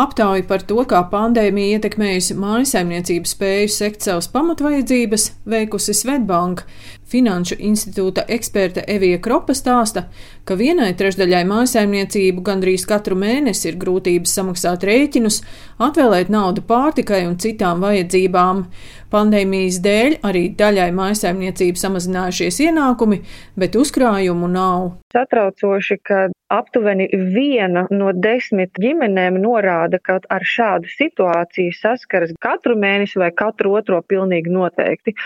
Aptauja 0.00 0.44
par 0.48 0.62
to, 0.64 0.78
kā 0.88 1.00
pandēmija 1.12 1.76
ietekmējusi 1.76 2.36
mājasaimniecības 2.40 3.34
spēju 3.34 3.72
sekt 3.74 4.06
savas 4.06 4.30
pamatvajadzības, 4.32 5.26
veikusi 5.50 5.96
Svetbanka. 5.98 6.64
Finanšu 7.10 7.56
institūta 7.58 8.22
eksperte 8.30 8.84
Evija 8.86 9.18
Kropa 9.18 9.50
stāsta, 9.58 10.04
ka 10.46 10.54
vienai 10.54 10.92
trešdaļai 10.94 11.40
mājasaimniecību 11.48 12.44
gandrīz 12.46 12.84
katru 12.86 13.18
mēnesi 13.18 13.66
ir 13.72 13.80
grūtības 13.82 14.36
samaksāt 14.38 14.86
rēķinus, 14.86 15.40
atvēlēt 15.82 16.30
naudu 16.30 16.62
pārtikai 16.70 17.24
un 17.26 17.34
citām 17.42 17.82
vajadzībām. 17.82 18.62
Pandēmijas 19.10 19.80
dēļ 19.82 20.20
arī 20.22 20.44
daļai 20.54 20.92
mājasaimniecību 20.94 21.80
samazinājušies 21.82 22.60
ienākumi, 22.68 23.24
bet 23.58 23.74
uzkrājumu 23.74 24.46
nav. 24.52 24.84
Satraucoši, 25.10 25.96
ka 26.06 26.28
aptuveni 26.54 27.08
viena 27.34 27.88
no 27.90 28.12
desmit 28.14 28.78
ģimenēm 28.78 29.40
norāda, 29.42 29.98
ka 29.98 30.20
ar 30.30 30.46
šādu 30.46 30.86
situāciju 30.94 31.74
saskaras 31.74 32.36
katru 32.38 32.78
mēnesi 32.78 33.18
vai 33.18 33.32
katru 33.34 33.74
otro 33.80 33.98
pilnīgi 34.06 34.54
noteikti. 34.54 35.16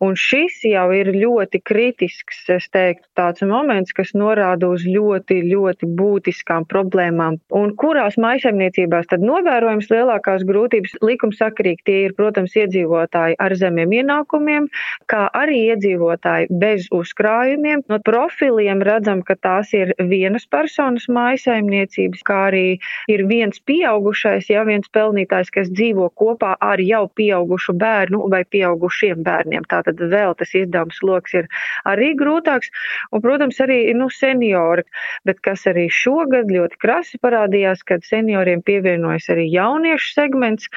Un 0.00 0.16
šis 0.16 0.62
jau 0.72 0.86
ir 0.96 1.12
ļoti 1.12 1.33
kritisks, 1.64 2.44
es 2.52 2.68
teiktu, 2.72 3.06
tāds 3.18 3.44
moments, 3.46 3.92
kas 3.96 4.12
norāda 4.14 4.68
uz 4.72 4.84
ļoti, 4.86 5.40
ļoti 5.50 5.88
būtiskām 5.98 6.66
problēmām. 6.70 7.38
Un 7.54 7.74
kurās 7.80 8.16
maisaimniecībās 8.20 9.08
tad 9.10 9.24
novērojams 9.24 9.90
lielākās 9.92 10.44
grūtības 10.48 10.96
likumsakarīgi 11.04 11.84
tie 11.84 11.98
ir, 12.08 12.14
protams, 12.18 12.54
iedzīvotāji 12.58 13.38
ar 13.38 13.54
zemiem 13.58 13.92
ienākumiem, 14.00 14.68
kā 15.10 15.26
arī 15.34 15.64
iedzīvotāji 15.72 16.50
bez 16.50 16.88
uzkrājumiem. 16.94 17.84
No 17.90 18.00
profiliem 18.04 18.82
redzam, 18.84 19.22
ka 19.26 19.36
tās 19.36 19.72
ir 19.76 19.94
vienas 19.98 20.46
personas 20.50 21.06
mājasaimniecības, 21.08 22.24
kā 22.26 22.40
arī 22.50 22.66
ir 23.10 23.26
viens 23.30 23.60
pieaugušais, 23.66 24.50
ja 24.52 24.64
viens 24.68 24.88
pelnītājs, 24.94 25.52
kas 25.54 25.70
dzīvo 25.72 26.10
kopā 26.18 26.54
ar 26.60 26.82
jau 26.82 27.06
pieaugušu 27.08 27.76
bērnu 27.80 28.24
vai 28.32 28.44
pieaugušiem 28.48 29.22
bērniem. 29.24 29.66
Tātad 29.70 30.00
vēl 30.00 30.34
tas 30.38 30.54
izdevums 30.56 31.00
loks 31.24 31.34
ir 31.34 31.48
arī 31.84 32.14
grūtāks. 32.16 32.70
Un, 33.12 33.22
protams, 33.24 33.60
arī 33.60 33.94
nu, 33.94 34.08
seniori, 34.10 34.84
bet 35.24 35.40
kas 35.40 35.66
arī 35.66 35.88
šogad 35.88 36.50
ļoti 36.50 36.76
krasi 36.80 37.18
parādījās, 37.22 37.84
kad 37.84 38.04
senioriem 38.04 38.62
pievienojas 38.62 39.30
arī 39.30 39.48
jauniešu 39.52 40.12
segments, 40.14 40.68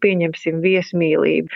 pieņemsim 0.00 0.60
viesmīlību 0.60 1.48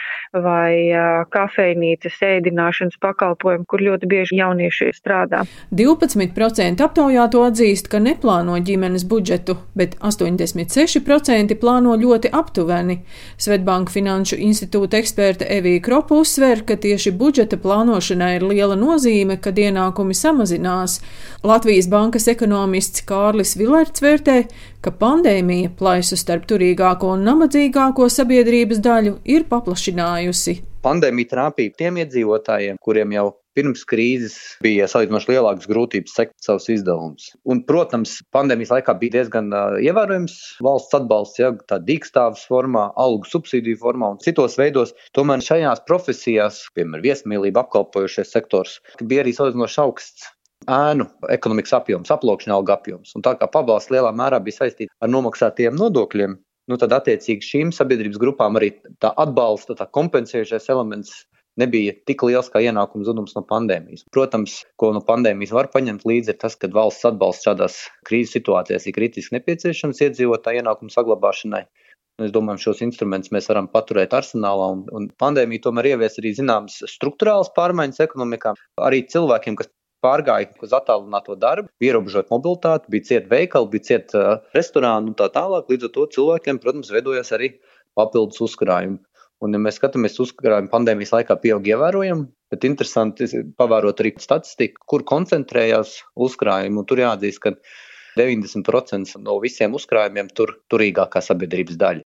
vai 0.45 0.93
kafejnīcas 1.31 2.21
ēdināšanas 2.21 2.99
pakalpojumu, 3.01 3.65
kur 3.67 3.81
ļoti 3.81 4.09
bieži 4.09 4.39
jaunieši 4.41 4.93
strādā. 4.95 5.45
12% 5.73 6.85
aptaujāto 6.85 7.45
atzīst, 7.47 7.89
ka 7.89 8.01
neplāno 8.03 8.59
ģimenes 8.61 9.07
budžetu, 9.09 9.57
bet 9.75 9.97
86% 10.03 11.57
plāno 11.61 11.95
ļoti 11.97 12.33
aptuveni. 12.35 13.01
Svetbanka 13.39 13.93
Finanšu 13.95 14.39
institūta 14.43 14.99
eksperte 14.99 15.47
Evija 15.51 15.83
Kropa 15.85 16.19
uzsver, 16.19 16.65
ka 16.67 16.77
tieši 16.81 17.15
budžeta 17.15 17.59
plānošanai 17.61 18.34
ir 18.37 18.47
liela 18.49 18.77
nozīme, 18.79 19.39
kad 19.43 19.59
ienākumi 19.59 20.17
samazinās. 20.17 20.99
Latvijas 21.47 21.89
bankas 21.93 22.29
ekonomists 22.33 23.05
Kārlis 23.09 23.55
Vilerts 23.61 24.05
vērtē, 24.05 24.37
ka 24.85 24.93
pandēmija 25.01 25.73
plaisu 25.79 26.19
starp 26.21 26.49
turīgāko 26.51 27.15
un 27.15 27.25
nabadzīgāko 27.29 28.11
sabiedrības 28.11 28.83
daļu 28.85 29.17
ir 29.25 29.49
paplašinājusi. 29.51 30.59
Pandēmija 30.85 31.33
trāpīja 31.33 31.79
tiem 31.79 32.03
iedzīvotājiem, 32.05 32.83
kuriem 32.83 33.17
jau 33.17 33.31
pirms 33.55 33.85
krīzes 33.89 34.37
bija 34.65 34.89
salīdzinoši 34.91 35.31
lielākas 35.33 35.69
grūtības 35.71 36.15
sekt 36.17 36.35
savus 36.45 36.69
izdevumus. 36.73 37.31
Un, 37.49 37.63
protams, 37.69 38.17
pandēmijas 38.35 38.75
laikā 38.75 38.97
bija 39.01 39.19
diezgan 39.19 39.51
uh, 39.55 39.79
ievērojams 39.83 40.37
valsts 40.65 40.99
atbalsts, 40.99 41.41
ja 41.43 41.53
tā 41.71 41.79
dīkstāvs 41.83 42.47
formā, 42.51 42.89
algu 43.01 43.29
subsīdiju 43.31 43.81
formā 43.83 44.15
un 44.15 44.23
citos 44.25 44.59
veidos. 44.61 44.95
Tomēr 45.17 45.45
šajās 45.45 45.85
profesijās, 45.89 46.65
piemēram, 46.77 47.05
viesmīlība 47.05 47.65
apkalpojošais 47.65 48.33
sektors, 48.35 48.81
bija 49.03 49.25
arī 49.25 49.35
salīdzinoši 49.37 49.81
augsts 49.85 50.33
ēnu 50.71 51.07
ekonomikas 51.35 51.75
apjoms, 51.77 52.13
aploksņa 52.15 52.57
alga 52.57 52.79
apjoms. 52.79 53.13
Un 53.17 53.25
tā 53.25 53.35
kā 53.41 53.49
pabalsts 53.51 53.93
lielā 53.93 54.13
mērā 54.17 54.41
bija 54.45 54.63
saistīts 54.63 54.93
ar 55.05 55.13
nomaksātiem 55.13 55.77
nodokļiem, 55.77 56.37
nu 56.71 56.81
tad 56.81 56.95
attiecīgi 56.97 57.45
šīm 57.45 57.73
sabiedrības 57.77 58.21
grupām 58.21 58.57
arī 58.61 58.73
tā 59.05 59.13
atbalsta, 59.21 59.77
tā 59.77 59.87
kompensējušais 59.93 60.71
elements 60.73 61.25
nebija 61.61 61.95
tik 62.09 62.25
liels 62.27 62.51
kā 62.53 62.63
ienākuma 62.65 63.07
zudums 63.07 63.35
no 63.37 63.45
pandēmijas. 63.47 64.07
Protams, 64.15 64.61
ko 64.81 64.93
no 64.97 65.03
pandēmijas 65.07 65.55
var 65.55 65.71
paņemt 65.75 66.07
līdzi, 66.09 66.35
ir 66.35 66.41
tas, 66.41 66.57
ka 66.59 66.71
valsts 66.75 67.07
atbalsts 67.11 67.47
šādās 67.49 67.79
krīzes 68.09 68.37
situācijās 68.39 68.89
ir 68.89 68.97
kritiski 68.97 69.39
nepieciešams 69.39 70.03
iedzīvotāju 70.09 70.65
ienākumu 70.65 70.95
saglabāšanai. 70.95 71.65
Es 72.23 72.31
domāju, 72.35 72.69
šos 72.69 72.83
instrumentus 72.87 73.33
mēs 73.35 73.49
varam 73.51 73.67
paturēt 73.71 74.13
arsenālā, 74.15 74.69
un, 74.77 74.85
un 74.95 75.09
pandēmija 75.19 75.65
tomēr 75.65 75.95
ievies 75.95 76.21
arī 76.21 76.31
zināmas 76.37 76.77
struktūrāls 76.93 77.51
pārmaiņas 77.57 78.05
ekonomikā. 78.05 78.53
Arī 78.87 79.01
cilvēkiem, 79.11 79.57
kas 79.59 79.73
pārgāja 80.05 80.53
uz 80.63 80.75
attālināto 80.77 81.35
darbu, 81.41 81.73
ierobežot 81.83 82.31
mobilitāti, 82.31 82.93
bija 82.95 83.09
cieta 83.09 83.33
veikali, 83.33 83.71
bija 83.73 83.89
cieta 83.89 84.23
restorāni 84.55 85.11
un 85.11 85.19
tā 85.19 85.27
tālāk. 85.35 85.67
Līdz 85.73 85.89
ar 85.89 85.95
to 85.97 86.07
cilvēkiem, 86.19 86.63
protams, 86.63 86.93
veidojas 86.95 87.35
arī 87.35 87.57
papildus 87.99 88.43
uzkrājumi. 88.47 89.01
Un, 89.43 89.57
ja 89.57 89.61
mēs 89.61 89.81
skatāmies 89.81 90.21
uzkrājumu 90.23 90.71
pandēmijas 90.73 91.13
laikā, 91.17 91.37
pieaug 91.43 91.67
ievērojami, 91.69 92.29
bet 92.55 92.67
interesanti 92.69 93.27
pavērot 93.59 94.01
arī 94.01 94.15
statistiku, 94.23 94.85
kur 94.93 95.05
koncentrējās 95.11 95.99
uzkrājumi. 96.27 96.85
Tur 96.89 97.03
jāatzīst, 97.03 97.43
ka 97.43 97.55
90% 98.21 99.19
no 99.25 99.41
visiem 99.43 99.75
uzkrājumiem 99.75 100.31
tur 100.39 100.55
turīgākā 100.71 101.23
sabiedrības 101.25 101.81
daļa. 101.81 102.07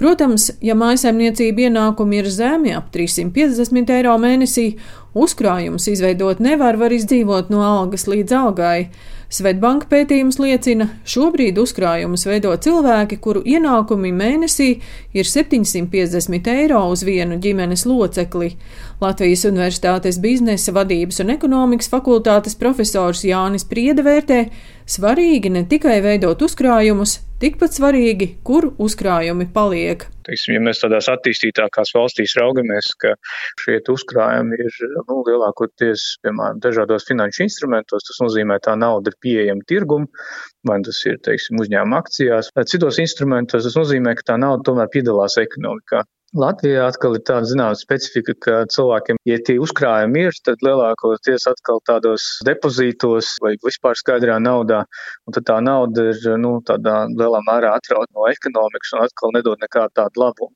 Protams, 0.00 0.46
ja 0.64 0.72
mājsaimniecība 0.80 1.66
ienākumi 1.66 2.22
ir 2.22 2.28
zemi 2.32 2.72
ap 2.72 2.86
350 2.94 3.90
eiro 3.98 4.14
mēnesī, 4.16 4.70
uzkrājumus 5.12 5.90
izveidot 5.92 6.40
nevar, 6.40 6.78
var 6.80 6.94
izdzīvot 6.96 7.50
no 7.52 7.60
algas 7.66 8.06
līdz 8.08 8.36
algai. 8.38 8.78
Svetbanka 9.30 9.86
pētījums 9.92 10.40
liecina, 10.42 10.88
šobrīd 11.06 11.60
uzkrājumus 11.60 12.24
veido 12.26 12.50
cilvēki, 12.64 13.20
kuru 13.22 13.44
ienākumi 13.46 14.10
mēnesī 14.16 14.70
ir 15.12 15.28
750 15.28 16.48
eiro 16.50 16.80
uz 16.90 17.04
vienu 17.06 17.36
ģimenes 17.38 17.84
locekli. 17.86 18.54
Latvijas 19.04 19.44
Universitātes 19.46 20.18
biznesa 20.24 20.74
vadības 20.74 21.20
un 21.22 21.36
ekonomikas 21.36 21.92
fakultātes 21.92 22.56
profesors 22.58 23.22
Jānis 23.28 23.68
Priede 23.68 24.02
vērtē, 24.08 24.46
svarīgi 24.90 25.52
ne 25.54 25.64
tikai 25.70 26.00
veidot 26.04 26.40
uzkrājumus, 26.42 27.18
tikpat 27.40 27.76
svarīgi, 27.76 28.26
kur 28.46 28.68
uzkrājumi 28.82 29.46
paliek. 29.54 30.04
Teiksim, 30.26 30.54
ja 30.56 30.62
mēs 30.62 30.82
tādās 30.82 31.08
attīstītākās 31.10 31.94
valstīs 31.96 32.36
raugamies, 32.38 32.90
ka 33.00 33.14
šie 33.62 33.78
uzkrājumi 33.94 34.60
ir 34.60 34.76
nu, 35.08 35.20
lielākoties, 35.26 36.06
piemēram, 36.24 36.60
dažādos 36.62 37.08
finanšu 37.08 37.46
instrumentos, 37.46 38.06
tas 38.08 38.20
nozīmē, 38.22 38.60
tā 38.64 38.76
nauda 38.78 39.12
ir 39.12 39.18
pieejama 39.24 39.66
tirgumu, 39.70 40.10
vai 40.68 40.78
tas 40.86 41.00
ir, 41.08 41.18
teiksim, 41.24 41.58
uzņēmuma 41.64 42.02
akcijās. 42.04 42.52
Citos 42.70 43.00
instrumentos 43.02 43.66
tas 43.66 43.78
nozīmē, 43.78 44.14
ka 44.18 44.32
tā 44.32 44.40
nauda 44.42 44.66
tomēr 44.68 44.92
piedalās 44.92 45.40
ekonomikā. 45.40 46.04
Latvijā 46.38 46.84
atkal 46.86 47.16
ir 47.18 47.24
tāda 47.26 47.48
zināma 47.50 47.74
specifika, 47.74 48.34
ka 48.44 48.58
cilvēkiem, 48.70 49.16
ja 49.26 49.38
tie 49.42 49.56
uzkrājumi 49.58 50.28
ir, 50.28 50.36
tad 50.46 50.62
lielākoties 50.62 51.48
atkal 51.50 51.80
tādos 51.88 52.26
depozītos 52.46 53.32
vai 53.42 53.56
vispār 53.66 53.98
skaidrā 53.98 54.36
naudā, 54.38 54.84
un 55.26 55.34
tad 55.34 55.48
tā 55.50 55.56
nauda 55.58 56.06
ir, 56.12 56.22
nu, 56.38 56.60
tādā 56.62 57.08
lielā 57.10 57.42
mērā 57.48 57.74
atrauta 57.74 58.14
no 58.14 58.30
ekonomikas 58.30 58.94
un 58.94 59.02
atkal 59.08 59.34
nedod 59.34 59.58
nekādu 59.66 59.96
tādu 59.98 60.22
labumu. 60.22 60.54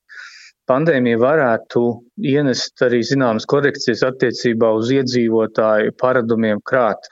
Pandēmija 0.71 1.19
varētu 1.21 1.83
ienest 2.23 2.81
arī 2.87 3.03
zināmas 3.05 3.45
korekcijas 3.51 4.07
attiecībā 4.07 4.71
uz 4.79 4.95
iedzīvotāju 4.95 5.93
paradumiem 6.01 6.63
krāt. 6.71 7.11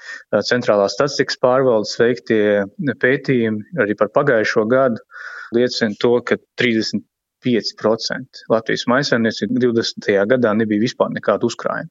Centrālās 0.48 0.94
statistikas 0.94 1.36
pārvaldes 1.42 1.98
veiktie 2.00 2.62
pētījumi 3.02 3.82
arī 3.82 3.98
par 3.98 4.14
pagājušo 4.14 4.64
gadu 4.70 5.02
liecina 5.52 5.98
to, 6.00 6.14
ka 6.24 6.38
30 6.62 7.02
5%. 7.46 8.44
Latvijas 8.52 8.86
maisaimniecība 8.90 9.66
20. 9.66 10.14
gadā 10.34 10.54
nebija 10.58 10.84
vispār 10.86 11.12
nekāda 11.14 11.48
uzkrājuma. 11.48 11.90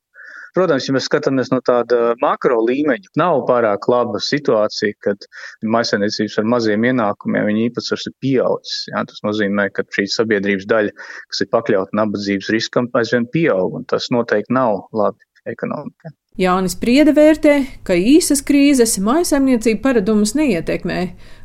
Protams, 0.51 0.83
ja 0.83 0.93
mēs 0.95 1.05
skatāmies 1.07 1.47
no 1.53 1.61
tāda 1.63 2.11
makro 2.19 2.57
līmeņa, 2.67 3.13
nav 3.19 3.45
pārāk 3.47 3.87
laba 3.91 4.19
situācija, 4.19 4.97
kad 5.05 5.27
maisainiecības 5.63 6.37
ar 6.41 6.49
maziem 6.51 6.87
ienākumiem 6.89 7.47
viņa 7.47 7.67
īpatsvars 7.69 8.09
ir 8.09 8.15
pieaudzis. 8.23 8.81
Jā, 8.91 9.05
tas 9.07 9.23
nozīmē, 9.23 9.69
ka 9.71 9.87
šī 9.95 10.09
sabiedrības 10.11 10.67
daļa, 10.67 10.95
kas 11.31 11.45
ir 11.45 11.51
pakļauta 11.55 11.95
nabadzības 12.01 12.51
riskam, 12.51 12.91
aizvien 12.99 13.29
pieaug, 13.31 13.79
un 13.79 13.87
tas 13.87 14.11
noteikti 14.11 14.57
nav 14.59 14.89
labi 14.91 15.23
ekonomikai. 15.47 16.11
Jānis 16.39 16.77
Priede 16.79 17.11
vērtē, 17.15 17.55
ka 17.87 17.95
īsas 17.95 18.39
krīzes 18.47 18.97
maisaimniecību 19.03 19.81
paradumus 19.83 20.31
neietekmē. 20.39 20.99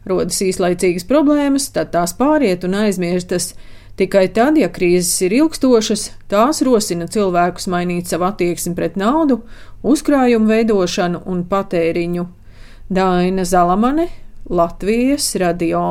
Rodas 0.07 0.39
īslaicīgas 0.47 1.07
problēmas, 1.07 1.71
tad 1.75 1.91
tās 1.95 2.15
pāriet 2.19 2.67
un 2.67 2.79
aizmirstas. 2.85 3.53
Tikai 3.97 4.27
tad, 4.37 4.59
ja 4.61 4.69
krīzes 4.69 5.23
ir 5.25 5.33
ilgstošas, 5.39 6.11
tās 6.29 6.61
rosina 6.67 7.07
cilvēkus 7.09 7.65
mainīt 7.73 8.11
savu 8.11 8.27
attieksmi 8.29 8.75
pret 8.77 8.99
naudu, 9.01 9.39
uzkrājumu 9.81 10.51
veidošanu 10.53 11.23
un 11.25 11.47
patēriņu. 11.49 12.27
Daina 12.93 13.47
Zalamane, 13.49 14.11
Latvijas 14.53 15.33
radio. 15.41 15.87